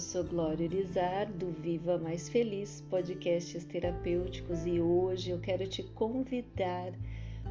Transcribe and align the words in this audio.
Eu 0.00 0.02
sou 0.02 0.24
Glória 0.24 0.64
Urizar, 0.64 1.30
do 1.30 1.52
Viva 1.60 1.98
Mais 1.98 2.26
Feliz, 2.26 2.82
podcasts 2.88 3.64
terapêuticos, 3.64 4.64
e 4.64 4.80
hoje 4.80 5.28
eu 5.28 5.38
quero 5.38 5.66
te 5.66 5.82
convidar 5.82 6.94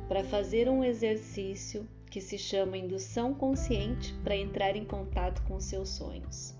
para 0.07 0.23
fazer 0.23 0.67
um 0.67 0.83
exercício 0.83 1.87
que 2.09 2.19
se 2.19 2.39
chama 2.39 2.75
Indução 2.75 3.35
Consciente 3.35 4.15
para 4.23 4.35
entrar 4.35 4.75
em 4.75 4.83
contato 4.83 5.43
com 5.43 5.59
seus 5.59 5.89
sonhos. 5.89 6.55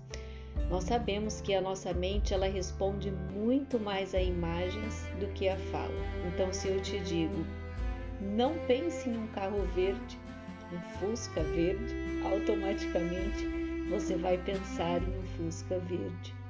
Nós 0.70 0.84
sabemos 0.84 1.40
que 1.40 1.54
a 1.54 1.60
nossa 1.60 1.92
mente 1.92 2.32
ela 2.32 2.46
responde 2.46 3.10
muito 3.10 3.80
mais 3.80 4.14
a 4.14 4.22
imagens 4.22 5.08
do 5.18 5.26
que 5.32 5.48
a 5.48 5.56
fala. 5.72 5.90
Então, 6.32 6.52
se 6.52 6.68
eu 6.68 6.80
te 6.80 7.00
digo, 7.00 7.44
não 8.20 8.54
pense 8.68 9.08
em 9.08 9.18
um 9.18 9.26
carro 9.26 9.60
verde, 9.74 10.16
um 10.72 10.80
Fusca 11.00 11.42
verde, 11.42 11.92
automaticamente 12.32 13.59
você 13.90 14.16
vai 14.16 14.38
pensar 14.38 15.02
em 15.02 15.18
um 15.18 15.22
Fusca 15.36 15.78
verde. 15.80 16.40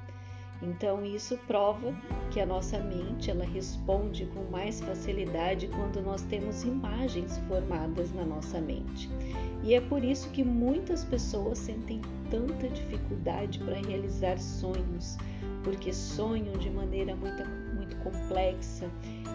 Então 0.61 1.03
isso 1.03 1.37
prova 1.47 1.91
que 2.29 2.39
a 2.39 2.45
nossa 2.45 2.77
mente 2.77 3.31
ela 3.31 3.43
responde 3.43 4.27
com 4.27 4.43
mais 4.51 4.79
facilidade 4.79 5.67
quando 5.67 6.01
nós 6.03 6.21
temos 6.23 6.63
imagens 6.63 7.39
formadas 7.47 8.13
na 8.13 8.23
nossa 8.23 8.61
mente. 8.61 9.09
E 9.63 9.73
é 9.73 9.81
por 9.81 10.03
isso 10.03 10.29
que 10.29 10.43
muitas 10.43 11.03
pessoas 11.03 11.57
sentem 11.57 11.99
tanta 12.29 12.69
dificuldade 12.69 13.59
para 13.59 13.81
realizar 13.81 14.37
sonhos, 14.37 15.17
porque 15.63 15.91
sonham 15.91 16.53
de 16.57 16.69
maneira 16.69 17.15
muito, 17.15 17.43
muito 17.75 17.95
complexa 17.97 18.87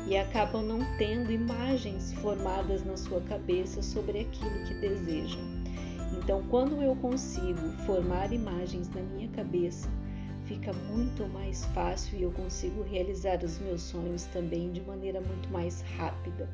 e 0.06 0.16
acabam 0.16 0.62
não 0.62 0.78
tendo 0.96 1.32
imagens 1.32 2.12
formadas 2.14 2.84
na 2.84 2.96
sua 2.96 3.20
cabeça 3.22 3.82
sobre 3.82 4.20
aquilo 4.20 4.64
que 4.64 4.74
desejam. 4.74 5.55
Então, 6.26 6.42
quando 6.48 6.82
eu 6.82 6.96
consigo 6.96 7.70
formar 7.86 8.32
imagens 8.32 8.88
na 8.88 9.00
minha 9.00 9.28
cabeça, 9.28 9.88
fica 10.44 10.72
muito 10.72 11.24
mais 11.28 11.64
fácil 11.66 12.18
e 12.18 12.22
eu 12.24 12.32
consigo 12.32 12.82
realizar 12.82 13.44
os 13.44 13.60
meus 13.60 13.82
sonhos 13.82 14.24
também 14.24 14.72
de 14.72 14.80
maneira 14.80 15.20
muito 15.20 15.48
mais 15.50 15.82
rápida. 15.96 16.50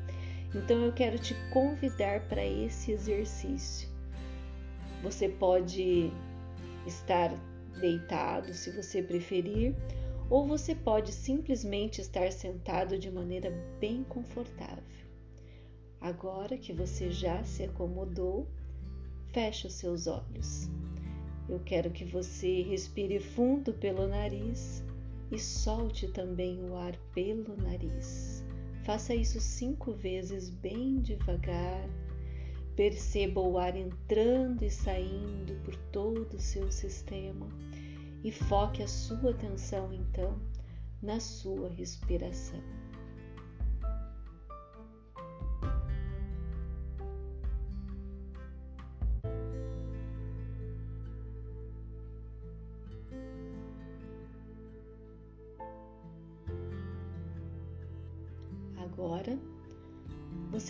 Então, 0.53 0.79
eu 0.83 0.93
quero 0.93 1.17
te 1.17 1.33
convidar 1.51 2.21
para 2.27 2.45
esse 2.45 2.91
exercício. 2.91 3.89
Você 5.01 5.27
pode 5.27 6.11
estar 6.85 7.33
deitado, 7.81 8.53
se 8.53 8.69
você 8.69 9.01
preferir, 9.01 9.75
ou 10.29 10.45
você 10.45 10.75
pode 10.75 11.11
simplesmente 11.11 11.99
estar 11.99 12.31
sentado 12.31 12.99
de 12.99 13.09
maneira 13.09 13.49
bem 13.79 14.03
confortável. 14.03 14.83
Agora 15.99 16.59
que 16.59 16.71
você 16.71 17.09
já 17.09 17.43
se 17.43 17.63
acomodou, 17.63 18.47
feche 19.33 19.65
os 19.67 19.73
seus 19.73 20.05
olhos. 20.05 20.69
Eu 21.49 21.59
quero 21.59 21.89
que 21.89 22.05
você 22.05 22.61
respire 22.61 23.19
fundo 23.19 23.73
pelo 23.73 24.07
nariz 24.07 24.83
e 25.31 25.39
solte 25.39 26.07
também 26.07 26.63
o 26.63 26.75
ar 26.77 26.95
pelo 27.13 27.57
nariz. 27.57 28.45
Faça 28.85 29.15
isso 29.15 29.39
cinco 29.39 29.91
vezes 29.91 30.49
bem 30.49 31.01
devagar. 31.01 31.89
Perceba 32.75 33.41
o 33.41 33.57
ar 33.57 33.75
entrando 33.75 34.63
e 34.63 34.69
saindo 34.69 35.55
por 35.63 35.75
todo 35.91 36.35
o 36.35 36.39
seu 36.39 36.71
sistema 36.71 37.47
e 38.23 38.31
foque 38.31 38.81
a 38.81 38.87
sua 38.87 39.31
atenção 39.31 39.91
então 39.93 40.39
na 41.01 41.19
sua 41.19 41.69
respiração. 41.69 42.61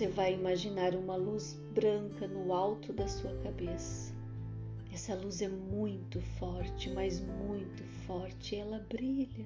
Você 0.03 0.09
vai 0.09 0.34
imaginar 0.34 0.96
uma 0.96 1.16
luz 1.16 1.58
branca 1.74 2.28
no 2.28 2.52
alto 2.52 2.91
da 2.91 3.08
sua 3.08 3.34
cabeça. 3.38 4.14
Essa 4.91 5.16
luz 5.16 5.41
é 5.41 5.47
muito 5.47 6.19
forte, 6.38 6.90
mas 6.90 7.22
muito 7.22 7.81
forte, 8.06 8.58
ela 8.58 8.86
brilha. 8.90 9.46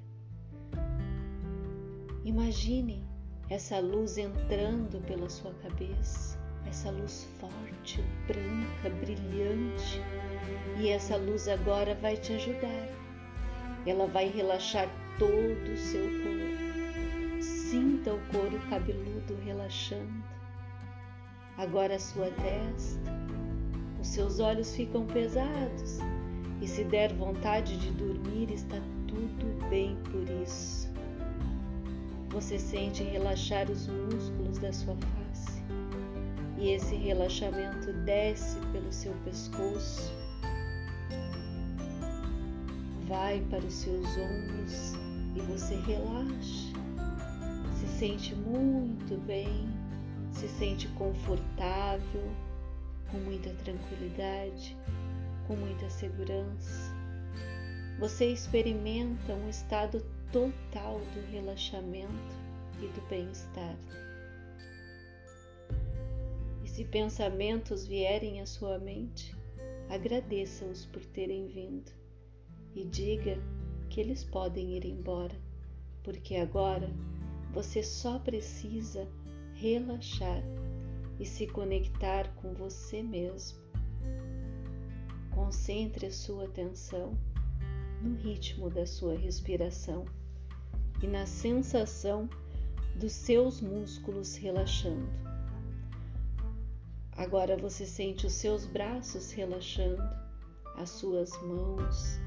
Imagine 2.25 3.03
essa 3.51 3.77
luz 3.79 4.17
entrando 4.17 4.99
pela 5.05 5.29
sua 5.29 5.53
cabeça, 5.61 6.39
essa 6.65 6.89
luz 6.89 7.27
forte, 7.39 8.01
branca, 8.25 8.89
brilhante, 8.99 10.01
e 10.79 10.89
essa 10.89 11.17
luz 11.17 11.47
agora 11.47 11.93
vai 11.93 12.17
te 12.17 12.33
ajudar. 12.33 12.89
Ela 13.85 14.07
vai 14.07 14.27
relaxar 14.29 14.89
todo 15.19 15.71
o 15.71 15.77
seu 15.77 16.01
corpo. 16.23 17.43
Sinta 17.43 18.11
o 18.11 18.19
couro 18.31 18.59
cabeludo 18.71 19.35
relaxando. 19.45 20.36
Agora 21.57 21.95
a 21.95 21.99
sua 21.99 22.29
testa, 22.29 23.11
os 23.99 24.07
seus 24.07 24.39
olhos 24.39 24.75
ficam 24.75 25.07
pesados 25.07 25.97
e 26.61 26.67
se 26.67 26.83
der 26.83 27.11
vontade 27.13 27.75
de 27.77 27.89
dormir, 27.91 28.51
está 28.51 28.77
tudo 29.07 29.67
bem 29.67 29.97
por 30.11 30.21
isso. 30.43 30.87
Você 32.29 32.59
sente 32.59 33.01
relaxar 33.01 33.71
os 33.71 33.87
músculos 33.87 34.59
da 34.59 34.71
sua 34.71 34.95
face 34.95 35.63
e 36.59 36.69
esse 36.69 36.95
relaxamento 36.95 37.91
desce 38.05 38.59
pelo 38.71 38.93
seu 38.93 39.13
pescoço, 39.25 40.13
vai 43.07 43.41
para 43.49 43.65
os 43.65 43.73
seus 43.73 44.05
ombros 44.15 44.93
e 45.35 45.41
você 45.41 45.75
relaxa, 45.87 46.73
se 47.79 47.87
sente 47.97 48.35
muito 48.35 49.17
bem, 49.25 49.67
se 50.37 50.47
sente 50.47 50.87
confortável 50.89 52.31
com 53.11 53.17
muita 53.17 53.51
tranquilidade, 53.55 54.77
com 55.47 55.55
muita 55.55 55.89
segurança. 55.89 56.93
Você 57.99 58.31
experimenta 58.31 59.33
um 59.33 59.49
estado 59.49 60.05
total 60.31 60.99
do 60.99 61.31
relaxamento 61.31 62.35
e 62.79 62.87
do 62.87 63.01
bem-estar. 63.09 63.75
E 66.63 66.69
se 66.69 66.85
pensamentos 66.85 67.87
vierem 67.87 68.39
à 68.39 68.45
sua 68.45 68.77
mente, 68.77 69.35
agradeça-os 69.89 70.85
por 70.85 71.03
terem 71.03 71.47
vindo 71.47 71.91
e 72.75 72.85
diga 72.85 73.39
que 73.89 73.99
eles 73.99 74.23
podem 74.23 74.77
ir 74.77 74.85
embora, 74.85 75.35
porque 76.03 76.35
agora 76.35 76.91
você 77.51 77.81
só 77.81 78.19
precisa 78.19 79.07
relaxar 79.59 80.43
e 81.19 81.25
se 81.25 81.47
conectar 81.47 82.27
com 82.35 82.53
você 82.53 83.01
mesmo. 83.01 83.59
Concentre 85.33 86.05
a 86.05 86.11
sua 86.11 86.45
atenção 86.45 87.17
no 88.01 88.15
ritmo 88.15 88.69
da 88.69 88.85
sua 88.85 89.17
respiração 89.17 90.05
e 91.01 91.07
na 91.07 91.25
sensação 91.25 92.29
dos 92.95 93.13
seus 93.13 93.61
músculos 93.61 94.35
relaxando. 94.35 95.07
Agora 97.13 97.57
você 97.57 97.85
sente 97.85 98.27
os 98.27 98.33
seus 98.33 98.67
braços 98.67 99.31
relaxando, 99.31 100.03
as 100.75 100.91
suas 100.91 101.31
mãos, 101.41 102.19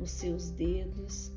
os 0.00 0.10
seus 0.12 0.50
dedos, 0.50 1.32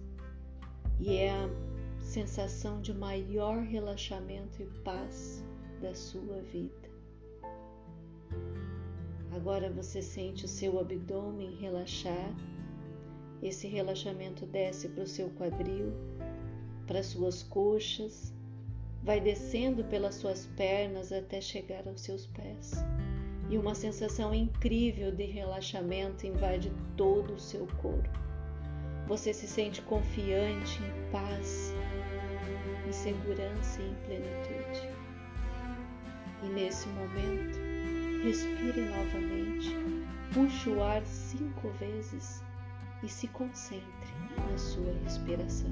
e 1.00 1.16
é 1.16 1.32
a 1.32 1.65
sensação 2.06 2.80
de 2.82 2.94
maior 2.94 3.64
relaxamento 3.64 4.62
e 4.62 4.66
paz 4.84 5.44
da 5.82 5.94
sua 5.96 6.40
vida. 6.44 6.90
Agora 9.36 9.72
você 9.72 10.02
sente 10.02 10.46
o 10.46 10.48
seu 10.48 10.80
abdômen 10.80 11.56
relaxar. 11.56 12.34
Esse 13.42 13.68
relaxamento 13.68 14.46
desce 14.46 14.88
para 14.88 15.04
o 15.04 15.08
seu 15.08 15.30
quadril, 15.32 15.92
para 16.88 17.04
suas 17.04 17.42
coxas, 17.44 18.32
vai 19.04 19.20
descendo 19.20 19.84
pelas 19.84 20.16
suas 20.16 20.46
pernas 20.56 21.12
até 21.12 21.42
chegar 21.42 21.88
aos 21.88 22.02
seus 22.02 22.28
pés. 22.28 22.76
E 23.50 23.58
uma 23.58 23.76
sensação 23.76 24.34
incrível 24.34 25.12
de 25.12 25.26
relaxamento 25.26 26.26
invade 26.26 26.72
todo 26.96 27.34
o 27.34 27.40
seu 27.40 27.68
corpo. 27.82 28.25
Você 29.08 29.34
se 29.34 29.48
sente 29.48 29.82
confiante, 29.84 30.82
em 30.82 31.12
paz, 31.12 31.74
em 32.88 32.92
segurança 32.92 33.82
e 33.82 33.90
em 33.90 33.96
plenitude. 34.06 34.90
E 36.44 36.48
nesse 36.48 36.88
momento, 36.90 37.60
respire 38.24 38.82
novamente, 38.82 39.76
puxe 40.34 40.70
o 40.70 40.84
ar 40.84 41.06
cinco 41.06 41.70
vezes 41.80 42.44
e 43.04 43.08
se 43.08 43.28
concentre 43.28 43.86
na 44.50 44.58
sua 44.58 44.92
respiração. 45.04 45.72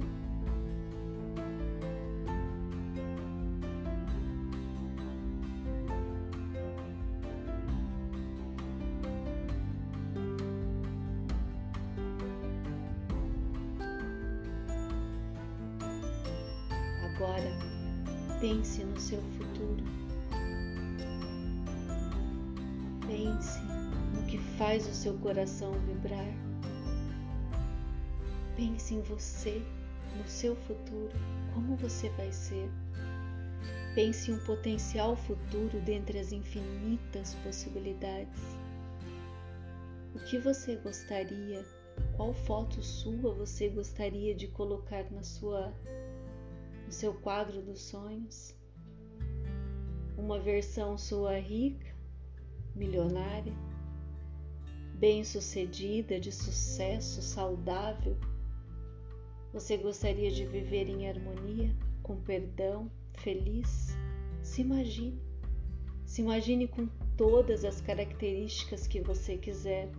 Agora, 17.23 17.57
pense 18.41 18.83
no 18.83 18.99
seu 18.99 19.21
futuro. 19.21 19.81
Pense 23.07 23.61
no 24.13 24.27
que 24.27 24.37
faz 24.57 24.85
o 24.85 24.93
seu 24.93 25.13
coração 25.19 25.71
vibrar. 25.87 26.33
Pense 28.57 28.95
em 28.95 29.01
você, 29.03 29.61
no 30.17 30.27
seu 30.27 30.53
futuro, 30.53 31.13
como 31.53 31.77
você 31.77 32.09
vai 32.09 32.29
ser. 32.33 32.69
Pense 33.95 34.29
em 34.29 34.33
um 34.33 34.39
potencial 34.39 35.15
futuro 35.15 35.79
dentre 35.79 36.19
as 36.19 36.33
infinitas 36.33 37.35
possibilidades. 37.35 38.41
O 40.13 40.19
que 40.25 40.37
você 40.39 40.75
gostaria? 40.75 41.63
Qual 42.17 42.33
foto 42.33 42.83
sua 42.83 43.33
você 43.33 43.69
gostaria 43.69 44.35
de 44.35 44.49
colocar 44.49 45.09
na 45.09 45.23
sua 45.23 45.73
no 46.85 46.91
seu 46.91 47.13
quadro 47.13 47.61
dos 47.61 47.81
sonhos? 47.81 48.55
Uma 50.17 50.39
versão 50.39 50.97
sua 50.97 51.37
rica, 51.37 51.93
milionária, 52.75 53.53
bem-sucedida, 54.95 56.19
de 56.19 56.31
sucesso, 56.31 57.21
saudável? 57.21 58.17
Você 59.53 59.77
gostaria 59.77 60.31
de 60.31 60.45
viver 60.45 60.89
em 60.89 61.07
harmonia, 61.07 61.75
com 62.01 62.15
perdão, 62.21 62.89
feliz? 63.13 63.95
Se 64.41 64.61
imagine. 64.61 65.21
Se 66.05 66.21
imagine 66.21 66.67
com 66.67 66.87
todas 67.15 67.63
as 67.63 67.79
características 67.79 68.87
que 68.87 68.99
você 68.99 69.37
quiser. 69.37 69.89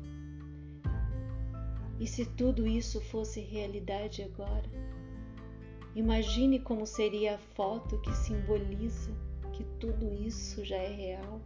E 2.00 2.06
se 2.06 2.26
tudo 2.26 2.66
isso 2.66 3.00
fosse 3.00 3.40
realidade 3.40 4.22
agora? 4.22 4.68
Imagine 5.94 6.58
como 6.58 6.84
seria 6.86 7.36
a 7.36 7.38
foto 7.38 8.00
que 8.00 8.12
simboliza 8.16 9.12
que 9.52 9.62
tudo 9.78 10.12
isso 10.12 10.64
já 10.64 10.76
é 10.76 10.92
real, 10.92 11.40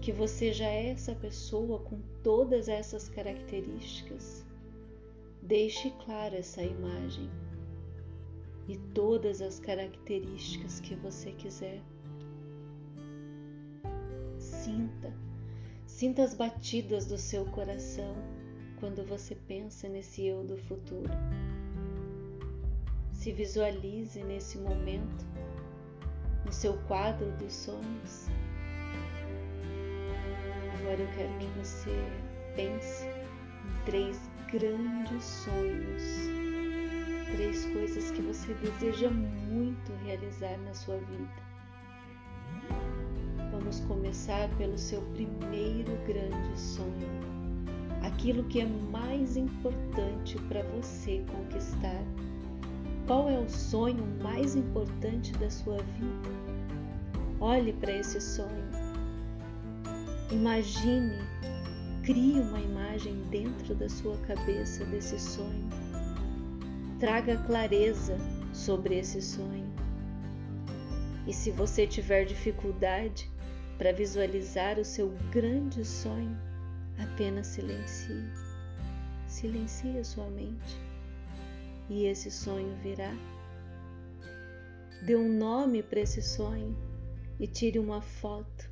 que 0.00 0.12
você 0.12 0.52
já 0.52 0.68
é 0.68 0.90
essa 0.90 1.16
pessoa 1.16 1.80
com 1.80 1.98
todas 2.22 2.68
essas 2.68 3.08
características. 3.08 4.46
Deixe 5.42 5.90
clara 6.04 6.36
essa 6.36 6.62
imagem 6.62 7.28
e 8.68 8.76
todas 8.94 9.42
as 9.42 9.58
características 9.58 10.78
que 10.78 10.94
você 10.94 11.32
quiser. 11.32 11.82
Sinta, 14.38 15.12
sinta 15.88 16.22
as 16.22 16.34
batidas 16.34 17.04
do 17.06 17.18
seu 17.18 17.44
coração 17.46 18.14
quando 18.78 19.04
você 19.04 19.34
pensa 19.34 19.88
nesse 19.88 20.24
eu 20.24 20.44
do 20.44 20.56
futuro. 20.56 21.10
Se 23.26 23.32
visualize 23.32 24.22
nesse 24.22 24.56
momento 24.56 25.26
no 26.44 26.52
seu 26.52 26.74
quadro 26.86 27.28
dos 27.38 27.52
sonhos. 27.52 28.28
Agora 30.78 31.00
eu 31.00 31.08
quero 31.16 31.36
que 31.40 31.46
você 31.58 31.90
pense 32.54 33.04
em 33.04 33.84
três 33.84 34.30
grandes 34.52 35.24
sonhos 35.24 36.02
três 37.34 37.66
coisas 37.66 38.12
que 38.12 38.22
você 38.22 38.54
deseja 38.54 39.10
muito 39.10 39.92
realizar 40.04 40.56
na 40.58 40.72
sua 40.72 40.96
vida. 40.96 41.42
Vamos 43.50 43.80
começar 43.80 44.48
pelo 44.56 44.78
seu 44.78 45.02
primeiro 45.02 45.90
grande 46.06 46.56
sonho, 46.56 47.10
aquilo 48.04 48.44
que 48.44 48.60
é 48.60 48.66
mais 48.66 49.36
importante 49.36 50.38
para 50.42 50.62
você 50.62 51.24
conquistar. 51.28 52.04
Qual 53.06 53.28
é 53.28 53.38
o 53.38 53.48
sonho 53.48 54.04
mais 54.22 54.56
importante 54.56 55.32
da 55.34 55.48
sua 55.50 55.76
vida? 55.76 56.28
Olhe 57.40 57.72
para 57.72 57.92
esse 57.92 58.20
sonho. 58.20 58.70
Imagine, 60.32 61.18
crie 62.02 62.40
uma 62.40 62.60
imagem 62.60 63.22
dentro 63.30 63.74
da 63.74 63.88
sua 63.88 64.16
cabeça 64.18 64.84
desse 64.86 65.18
sonho 65.18 65.68
traga 66.98 67.36
clareza 67.36 68.16
sobre 68.52 68.98
esse 68.98 69.20
sonho. 69.20 69.70
E 71.26 71.32
se 71.32 71.50
você 71.50 71.86
tiver 71.86 72.24
dificuldade 72.24 73.30
para 73.76 73.92
visualizar 73.92 74.78
o 74.78 74.84
seu 74.84 75.10
grande 75.30 75.84
sonho, 75.84 76.36
apenas 76.98 77.48
silencie. 77.48 78.24
Silencie 79.26 79.98
a 79.98 80.04
sua 80.04 80.28
mente 80.30 80.85
e 81.88 82.04
esse 82.06 82.30
sonho 82.30 82.76
virá. 82.82 83.12
Dê 85.04 85.14
um 85.14 85.36
nome 85.36 85.82
para 85.82 86.00
esse 86.00 86.22
sonho 86.22 86.76
e 87.38 87.46
tire 87.46 87.78
uma 87.78 88.00
foto. 88.00 88.70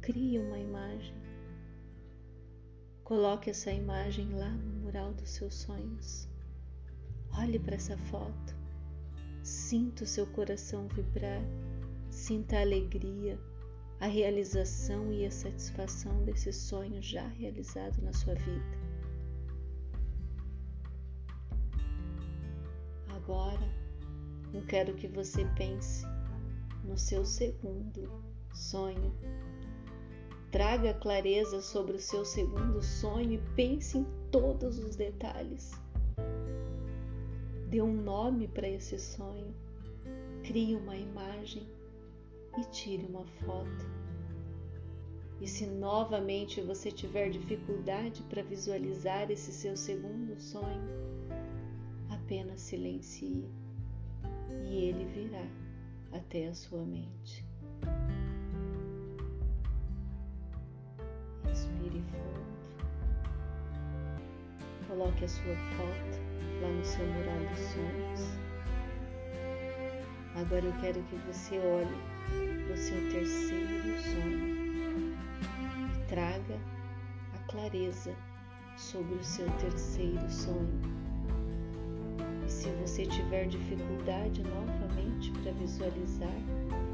Crie 0.00 0.38
uma 0.38 0.58
imagem. 0.58 1.14
Coloque 3.04 3.50
essa 3.50 3.70
imagem 3.70 4.30
lá 4.30 4.50
no 4.50 4.80
mural 4.80 5.12
dos 5.12 5.30
seus 5.30 5.54
sonhos. 5.54 6.28
Olhe 7.38 7.58
para 7.58 7.76
essa 7.76 7.96
foto, 7.96 8.54
sinta 9.42 10.04
o 10.04 10.06
seu 10.06 10.26
coração 10.26 10.86
vibrar, 10.88 11.42
sinta 12.10 12.56
a 12.56 12.60
alegria, 12.60 13.38
a 14.00 14.06
realização 14.06 15.12
e 15.12 15.24
a 15.24 15.30
satisfação 15.30 16.24
desse 16.24 16.52
sonho 16.52 17.02
já 17.02 17.26
realizado 17.26 18.02
na 18.02 18.12
sua 18.12 18.34
vida. 18.34 18.81
Agora, 23.32 23.66
eu 24.52 24.60
quero 24.66 24.92
que 24.92 25.08
você 25.08 25.46
pense 25.56 26.04
no 26.84 26.98
seu 26.98 27.24
segundo 27.24 28.12
sonho. 28.52 29.10
Traga 30.50 30.92
clareza 30.92 31.62
sobre 31.62 31.96
o 31.96 31.98
seu 31.98 32.26
segundo 32.26 32.82
sonho 32.82 33.32
e 33.32 33.42
pense 33.56 33.96
em 33.96 34.06
todos 34.30 34.78
os 34.78 34.96
detalhes. 34.96 35.70
Dê 37.70 37.80
um 37.80 37.94
nome 38.02 38.48
para 38.48 38.68
esse 38.68 38.98
sonho, 38.98 39.54
crie 40.44 40.76
uma 40.76 40.94
imagem 40.94 41.66
e 42.58 42.64
tire 42.66 43.06
uma 43.06 43.24
foto. 43.46 43.86
E 45.40 45.48
se 45.48 45.64
novamente 45.64 46.60
você 46.60 46.90
tiver 46.90 47.30
dificuldade 47.30 48.22
para 48.24 48.42
visualizar 48.42 49.30
esse 49.30 49.50
seu 49.50 49.74
segundo 49.74 50.38
sonho, 50.38 51.12
apenas 52.22 52.60
silencie 52.60 53.44
e 54.64 54.84
ele 54.84 55.04
virá 55.06 55.44
até 56.12 56.46
a 56.46 56.54
sua 56.54 56.84
mente. 56.84 57.44
Respire 61.44 62.00
fundo. 62.10 62.42
Coloque 64.86 65.24
a 65.24 65.28
sua 65.28 65.56
foto 65.76 66.22
lá 66.60 66.68
no 66.68 66.84
seu 66.84 67.04
mural 67.06 67.38
dos 67.50 67.58
sonhos. 67.58 68.42
Agora 70.36 70.64
eu 70.64 70.80
quero 70.80 71.02
que 71.04 71.16
você 71.26 71.58
olhe 71.58 72.64
para 72.64 72.74
o 72.74 72.76
seu 72.76 73.10
terceiro 73.10 73.98
sonho 74.00 75.16
e 75.92 76.06
traga 76.08 76.58
a 77.34 77.38
clareza 77.50 78.14
sobre 78.76 79.14
o 79.14 79.24
seu 79.24 79.50
terceiro 79.58 80.30
sonho. 80.30 81.11
Se 82.62 82.68
você 82.74 83.04
tiver 83.06 83.48
dificuldade 83.48 84.40
novamente 84.44 85.32
para 85.32 85.50
visualizar, 85.50 86.30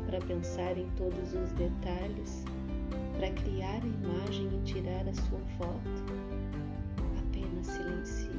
para 0.07 0.19
pensar 0.19 0.79
em 0.79 0.89
todos 0.97 1.35
os 1.35 1.53
detalhes, 1.53 2.43
para 3.19 3.31
criar 3.33 3.75
a 3.75 3.87
imagem 3.87 4.49
e 4.49 4.63
tirar 4.65 5.07
a 5.07 5.13
sua 5.13 5.41
foto, 5.59 5.91
apenas 7.19 7.67
silencie 7.67 8.31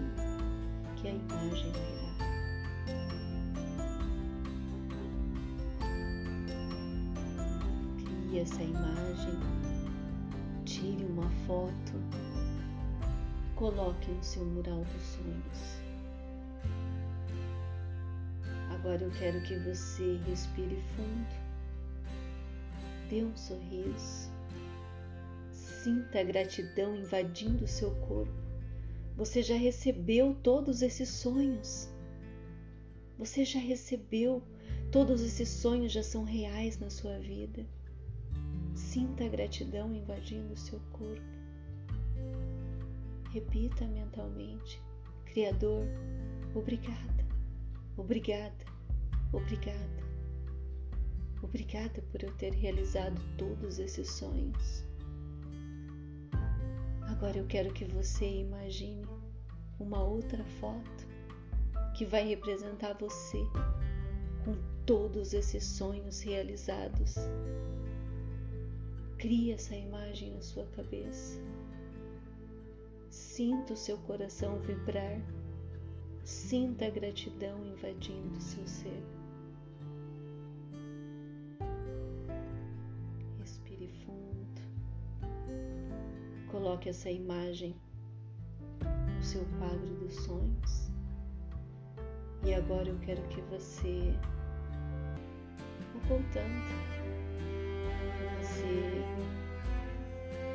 que 0.95 1.07
a 1.07 1.11
imagem 1.11 1.71
virá. 1.71 2.09
Crie 7.99 8.39
essa 8.39 8.63
imagem, 8.63 9.39
tire 10.65 11.05
uma 11.05 11.29
foto, 11.45 11.93
coloque 13.55 14.09
no 14.09 14.23
seu 14.23 14.43
mural 14.45 14.83
dos 14.83 15.03
sonhos. 15.03 15.78
Agora 18.89 19.03
eu 19.03 19.11
quero 19.11 19.39
que 19.43 19.55
você 19.55 20.17
respire 20.27 20.81
fundo, 20.95 21.27
dê 23.07 23.23
um 23.23 23.37
sorriso, 23.37 24.31
sinta 25.51 26.21
a 26.21 26.23
gratidão 26.23 26.95
invadindo 26.95 27.65
o 27.65 27.67
seu 27.67 27.91
corpo. 28.07 28.33
Você 29.15 29.43
já 29.43 29.55
recebeu 29.55 30.35
todos 30.41 30.81
esses 30.81 31.07
sonhos. 31.07 31.87
Você 33.19 33.45
já 33.45 33.59
recebeu, 33.59 34.41
todos 34.91 35.21
esses 35.21 35.49
sonhos 35.49 35.91
já 35.91 36.01
são 36.01 36.23
reais 36.23 36.79
na 36.79 36.89
sua 36.89 37.19
vida. 37.19 37.63
Sinta 38.73 39.23
a 39.23 39.29
gratidão 39.29 39.93
invadindo 39.93 40.51
o 40.51 40.57
seu 40.57 40.79
corpo. 40.93 41.21
Repita 43.31 43.85
mentalmente: 43.85 44.81
Criador, 45.25 45.85
obrigada, 46.55 47.23
obrigada, 47.95 48.78
Obrigada. 49.31 49.99
Obrigada 51.41 52.01
por 52.11 52.23
eu 52.23 52.31
ter 52.33 52.53
realizado 52.53 53.21
todos 53.37 53.79
esses 53.79 54.09
sonhos. 54.09 54.83
Agora 57.03 57.37
eu 57.37 57.45
quero 57.47 57.73
que 57.73 57.85
você 57.85 58.39
imagine 58.39 59.07
uma 59.79 60.01
outra 60.03 60.43
foto 60.59 61.07
que 61.95 62.05
vai 62.05 62.27
representar 62.27 62.93
você 62.93 63.39
com 64.43 64.55
todos 64.85 65.33
esses 65.33 65.63
sonhos 65.63 66.21
realizados. 66.21 67.15
Crie 69.17 69.51
essa 69.51 69.75
imagem 69.75 70.31
na 70.33 70.41
sua 70.41 70.65
cabeça. 70.67 71.39
Sinta 73.09 73.73
o 73.73 73.77
seu 73.77 73.97
coração 73.99 74.59
vibrar. 74.59 75.21
Sinta 76.23 76.85
a 76.85 76.89
gratidão 76.89 77.65
invadindo 77.65 78.39
seu 78.39 78.65
ser. 78.67 79.18
Coloque 86.59 86.89
essa 86.89 87.09
imagem 87.09 87.73
no 89.15 89.23
seu 89.23 89.45
quadro 89.57 89.95
dos 89.95 90.13
sonhos. 90.13 90.91
E 92.43 92.53
agora 92.53 92.89
eu 92.89 92.99
quero 92.99 93.21
que 93.29 93.39
você 93.43 94.13
vá 95.93 96.09
voltando. 96.09 96.61
Você 98.41 99.01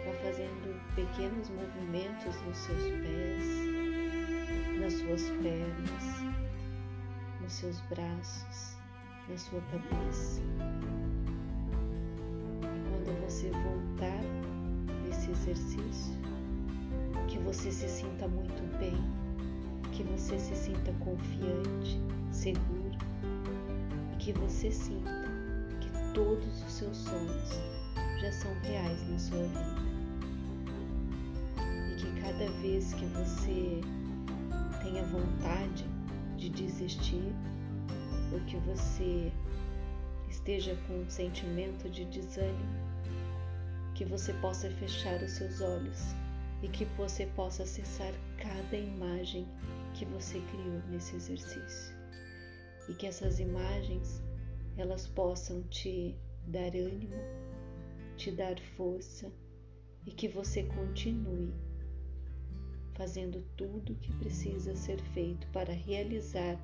vá 0.04 0.12
fazendo 0.22 0.94
pequenos 0.94 1.48
movimentos 1.48 2.38
nos 2.42 2.58
seus 2.58 2.82
pés, 2.82 3.46
nas 4.78 4.92
suas 4.92 5.30
pernas, 5.42 6.04
nos 7.40 7.52
seus 7.54 7.80
braços, 7.88 8.76
na 9.26 9.38
sua 9.38 9.62
cabeça. 9.70 10.42
E 12.60 12.90
quando 12.90 13.24
você 13.24 13.48
voltar 13.50 14.33
exercício, 15.34 16.14
que 17.28 17.38
você 17.38 17.70
se 17.70 17.88
sinta 17.88 18.28
muito 18.28 18.62
bem, 18.78 18.96
que 19.92 20.02
você 20.04 20.38
se 20.38 20.54
sinta 20.54 20.92
confiante, 21.00 22.00
seguro. 22.30 22.98
E 24.12 24.16
que 24.16 24.32
você 24.32 24.70
sinta 24.70 25.10
que 25.80 25.90
todos 26.14 26.62
os 26.62 26.72
seus 26.72 26.96
sonhos 26.96 27.60
já 28.20 28.32
são 28.32 28.52
reais 28.62 29.08
na 29.08 29.18
sua 29.18 29.42
vida. 29.42 29.94
E 31.90 31.96
que 31.96 32.20
cada 32.20 32.50
vez 32.62 32.94
que 32.94 33.04
você 33.06 33.80
tenha 34.82 35.04
vontade 35.04 35.84
de 36.36 36.48
desistir 36.50 37.32
ou 38.32 38.40
que 38.40 38.56
você 38.58 39.32
esteja 40.28 40.76
com 40.86 41.00
um 41.00 41.08
sentimento 41.08 41.88
de 41.88 42.04
desânimo, 42.04 42.84
que 43.94 44.04
você 44.04 44.32
possa 44.34 44.70
fechar 44.70 45.22
os 45.22 45.32
seus 45.32 45.60
olhos 45.60 46.14
e 46.62 46.68
que 46.68 46.84
você 46.96 47.26
possa 47.26 47.62
acessar 47.62 48.12
cada 48.38 48.76
imagem 48.76 49.46
que 49.94 50.04
você 50.04 50.40
criou 50.40 50.82
nesse 50.90 51.16
exercício. 51.16 51.94
E 52.88 52.94
que 52.94 53.06
essas 53.06 53.38
imagens 53.38 54.22
elas 54.76 55.06
possam 55.06 55.62
te 55.64 56.14
dar 56.46 56.74
ânimo, 56.74 57.16
te 58.16 58.30
dar 58.30 58.58
força 58.76 59.30
e 60.06 60.10
que 60.10 60.28
você 60.28 60.64
continue 60.64 61.54
fazendo 62.94 63.44
tudo 63.56 63.92
o 63.92 63.96
que 63.96 64.12
precisa 64.16 64.74
ser 64.74 65.00
feito 65.12 65.46
para 65.48 65.72
realizar 65.72 66.58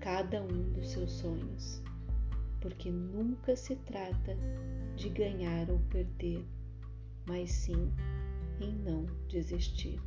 cada 0.00 0.42
um 0.42 0.72
dos 0.72 0.90
seus 0.90 1.10
sonhos, 1.12 1.82
porque 2.60 2.90
nunca 2.90 3.54
se 3.56 3.76
trata 3.76 4.36
de 4.96 5.08
ganhar 5.08 5.70
ou 5.70 5.78
perder, 5.90 6.44
mas 7.28 7.52
sim 7.52 7.92
em 8.60 8.72
não 8.72 9.06
desistir. 9.28 10.00